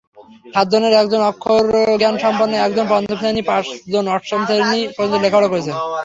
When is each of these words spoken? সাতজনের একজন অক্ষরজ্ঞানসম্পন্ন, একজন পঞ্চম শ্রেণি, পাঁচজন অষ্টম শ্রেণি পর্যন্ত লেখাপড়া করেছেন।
সাতজনের 0.53 0.93
একজন 1.01 1.21
অক্ষরজ্ঞানসম্পন্ন, 1.23 2.53
একজন 2.59 2.85
পঞ্চম 2.91 3.17
শ্রেণি, 3.19 3.41
পাঁচজন 3.49 4.05
অষ্টম 4.15 4.41
শ্রেণি 4.47 4.79
পর্যন্ত 4.95 5.23
লেখাপড়া 5.23 5.51
করেছেন। 5.51 5.75